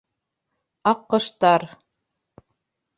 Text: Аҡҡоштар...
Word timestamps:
Аҡҡоштар... 0.93 1.69